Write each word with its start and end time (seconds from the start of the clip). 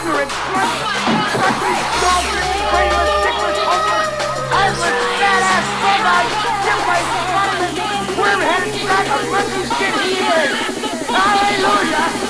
ignorant 0.00 0.30
slut 0.30 0.80
country 1.36 1.76
dog 2.00 2.24
brainless 2.72 3.12
dickless 3.24 3.58
hopeless 3.68 4.08
headless 4.54 4.96
fat 5.82 6.02
ass 6.16 6.34
dim-faced 6.64 7.12
slutterous 7.28 7.76
worm-headed 8.16 8.74
sack 8.86 9.06
monkey 9.30 9.62
shit 9.76 9.94
he 10.00 10.14
is 10.40 10.52
hallelujah 11.06 12.29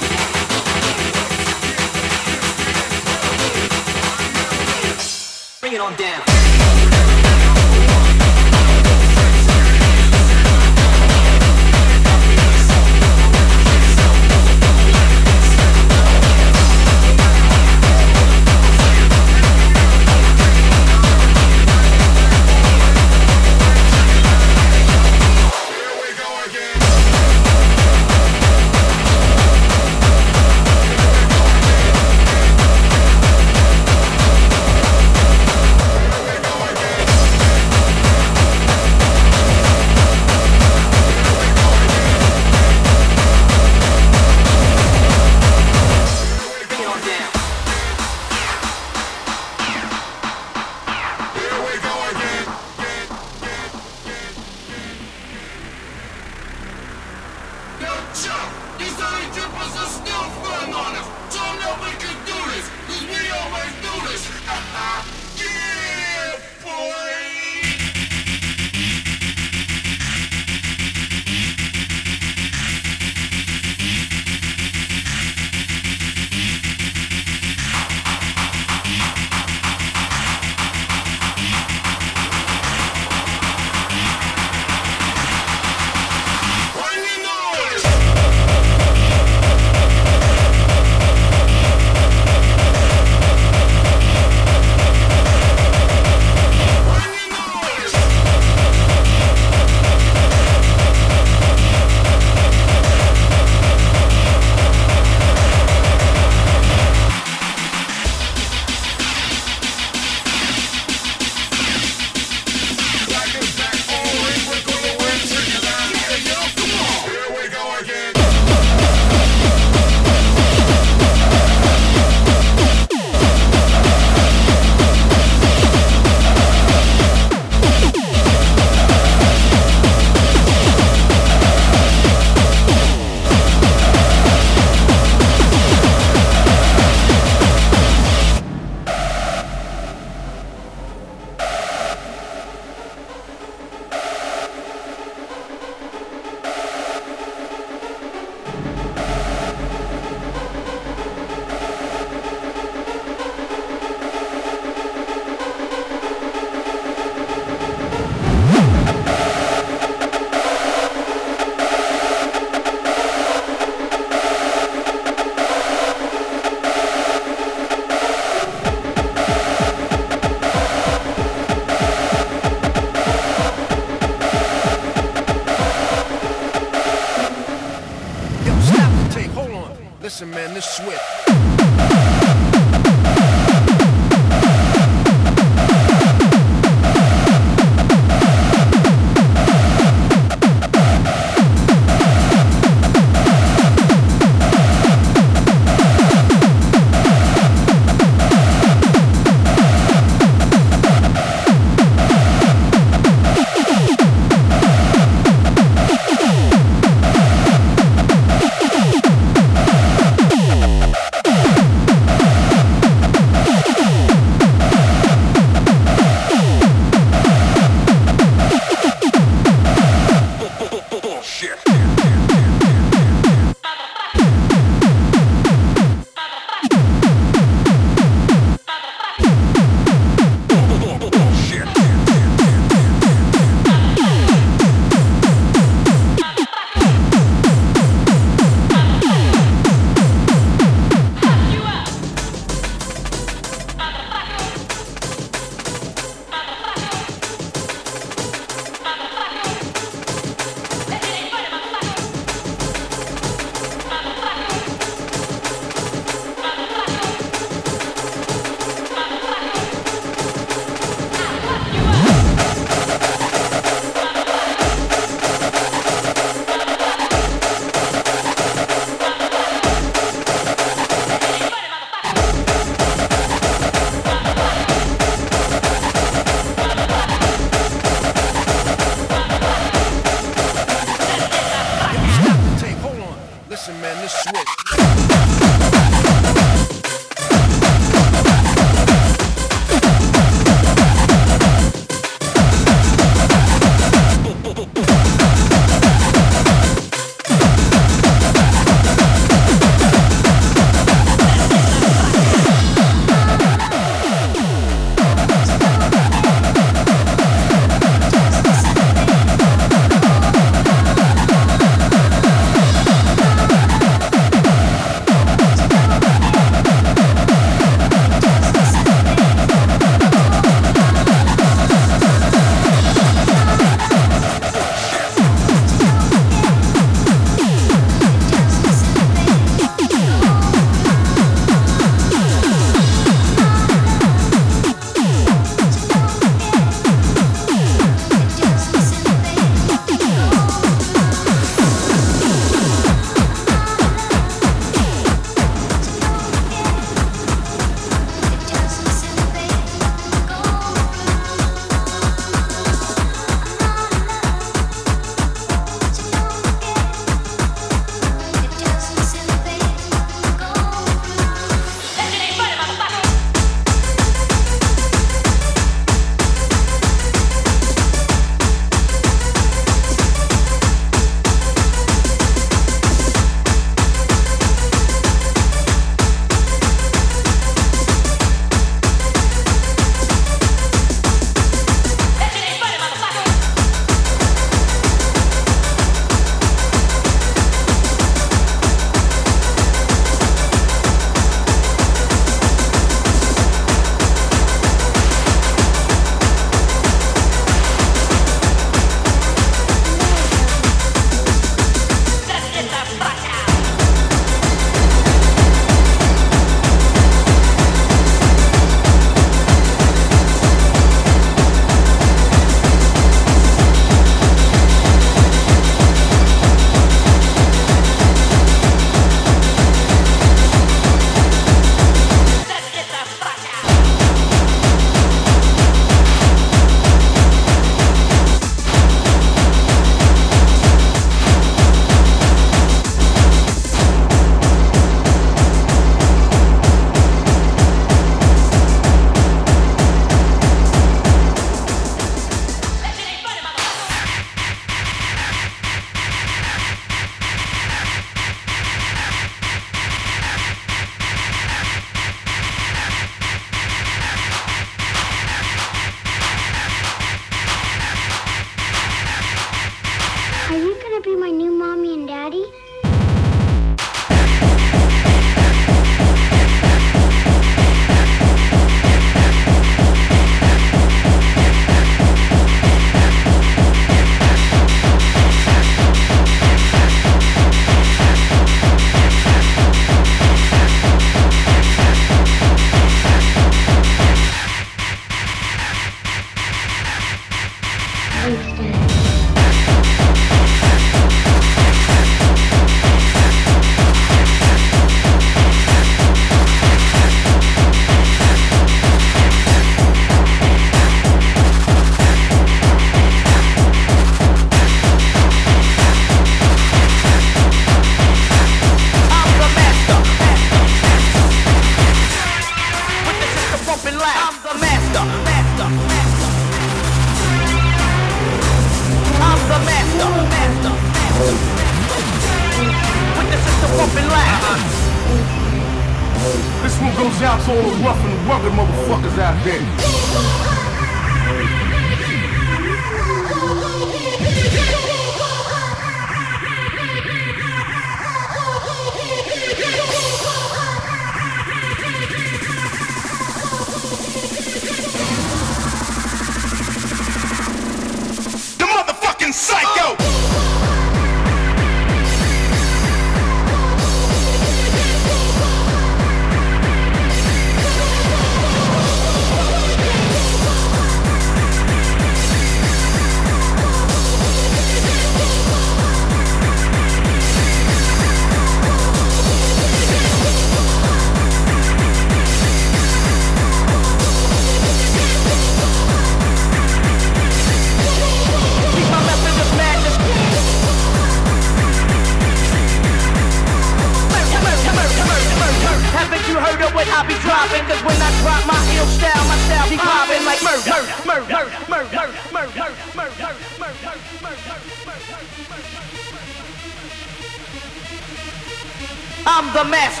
the 599.53 599.65
mess. 599.65 600.00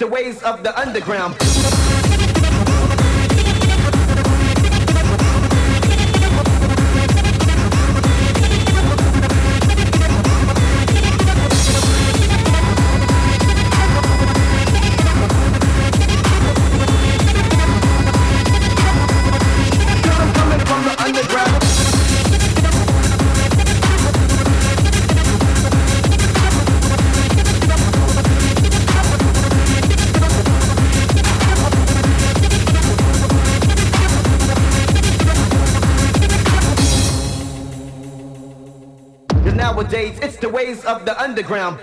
the 0.00 0.06
ways 0.06 0.42
of 0.42 0.62
the 0.62 0.72
underground. 0.80 1.49
the 41.04 41.20
underground. 41.20 41.78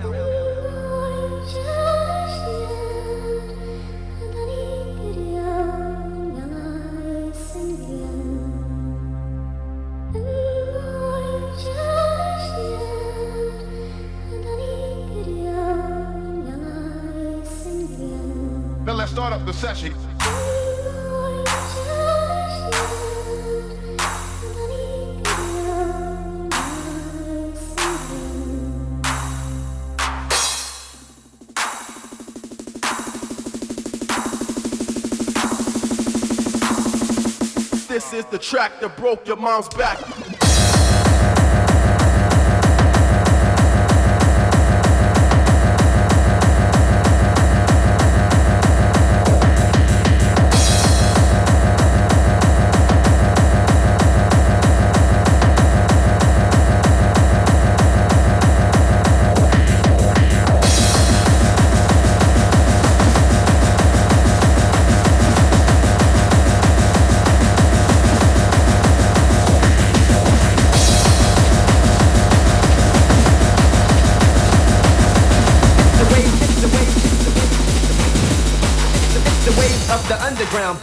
the 38.37 38.43
track 38.43 38.79
that 38.79 38.95
broke 38.97 39.25
your 39.27 39.35
mom's 39.35 39.67
back. 39.69 40.26
the 80.05 80.23
underground. 80.23 80.79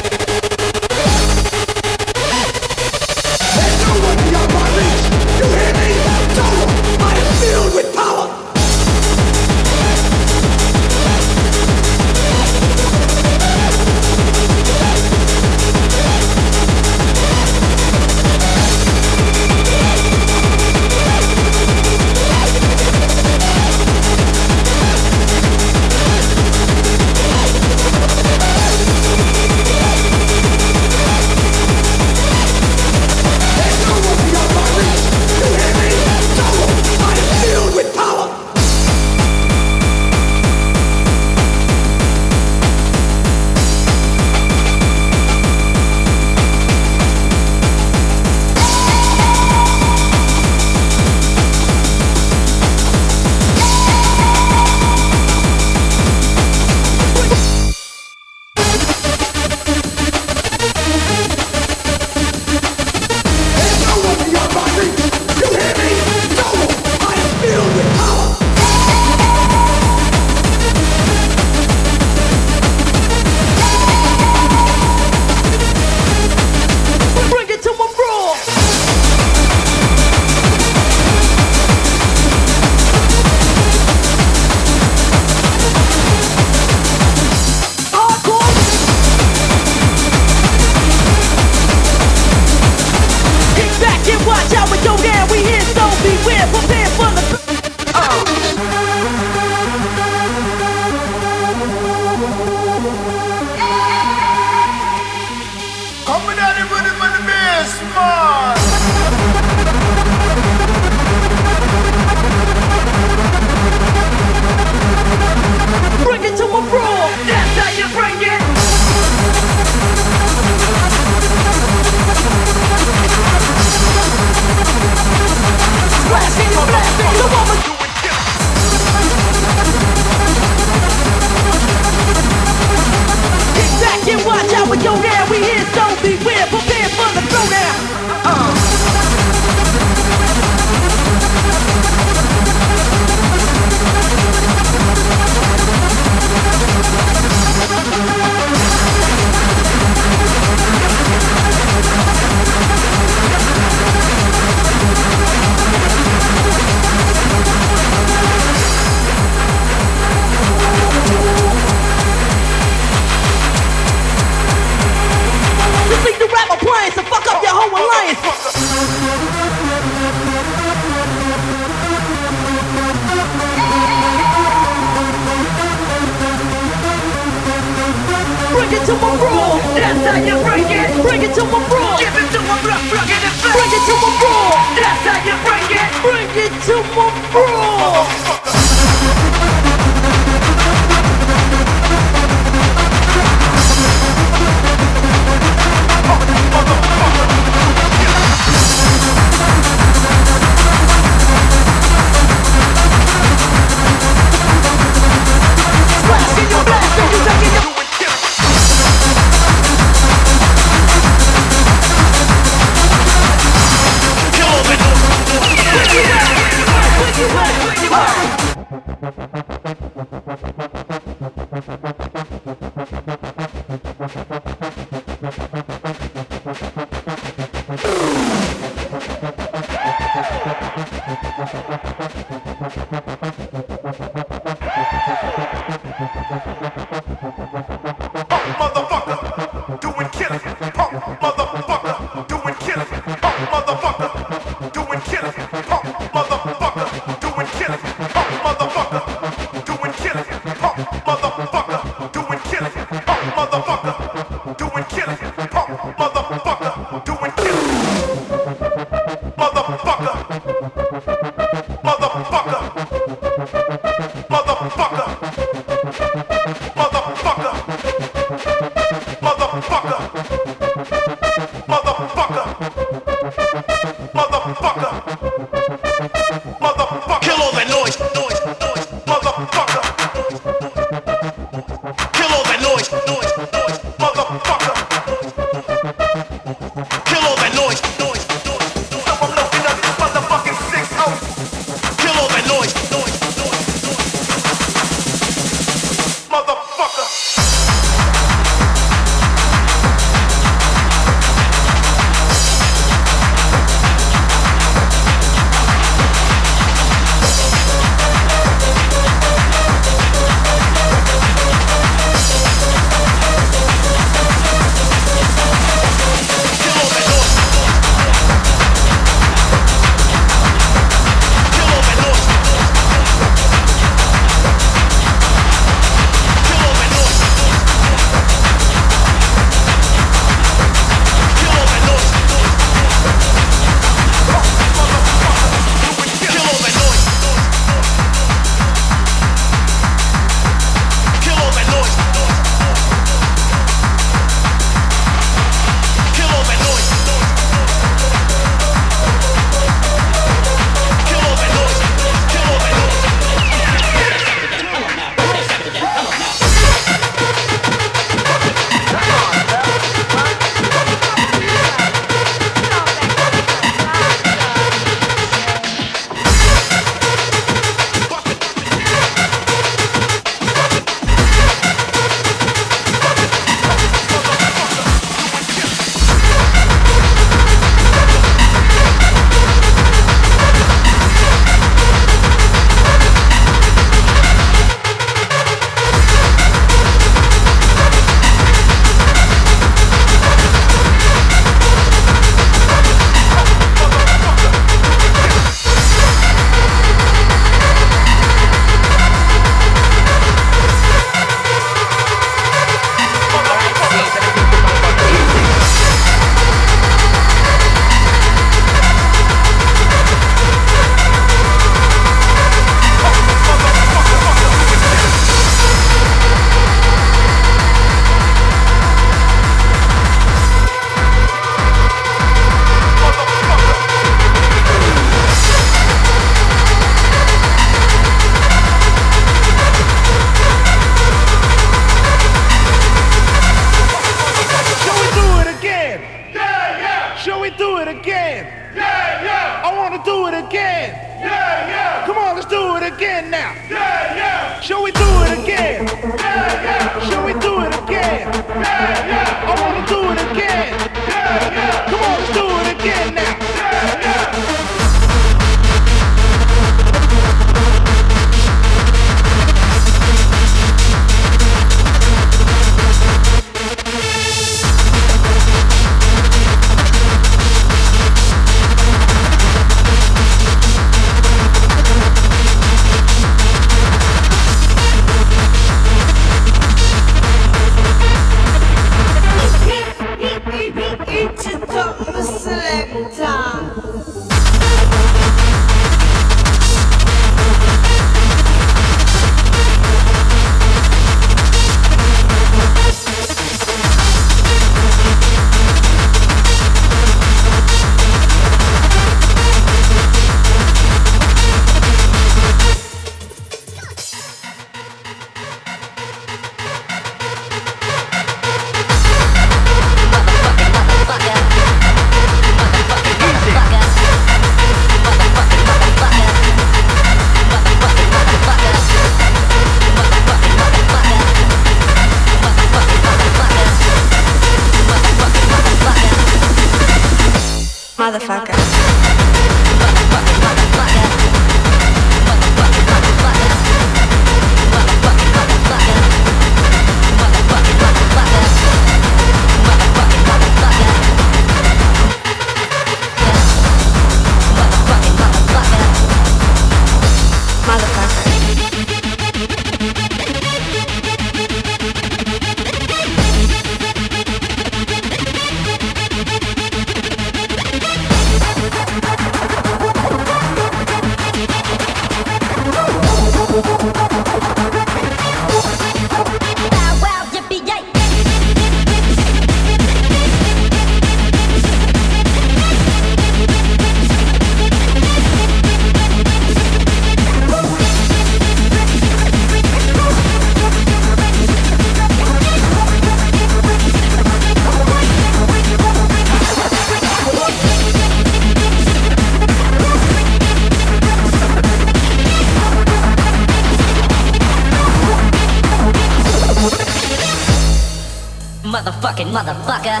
motherfucking 598.88 599.28
motherfucker. 599.32 600.00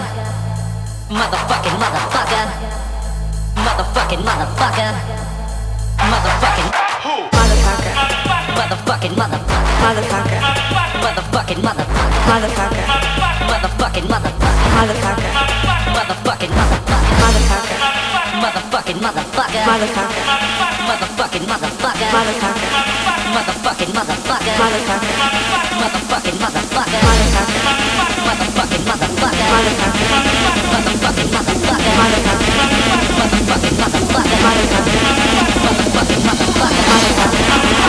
Motherfucking 1.12 1.76
motherfucker. 1.76 2.44
Motherfucking 3.64 4.22
motherfucker. 4.24 4.92
Motherfucking 6.10 6.68
motherfucker. 7.28 7.92
Motherfucking 8.56 9.14
motherfucker. 9.20 9.60
Motherfucker. 9.84 10.40
Motherfucking 11.04 11.60
motherfucker. 11.66 12.16
Motherfucker. 12.28 12.84
Motherfucking 13.50 14.06
motherfucker. 14.08 14.56
Motherfucker. 14.78 15.28
Motherfucking 15.92 16.52
motherfucker. 16.56 17.12
Motherfucker. 17.20 18.07
motherfucking 18.42 18.98
motherfucker. 19.04 19.64
Motherfucker 19.68 20.38
motherfucking 20.88 21.44
motherfucker 21.50 22.88
motherfucking 23.34 23.92
motherfucker. 23.96 24.54
Motherfucking 25.78 26.36
motherfucker. 26.42 27.00
Motherfucking 28.26 28.84
motherfucker. 28.88 29.48
Motherfucking 30.74 31.30
motherfucker. 31.34 31.88
Motherfucking 31.88 32.14
motherfucker. 32.18 32.36
Motherfucking 33.18 33.76
motherfucker. 33.80 34.38
Motherfucking 35.64 36.22
motherfucker. 36.26 37.87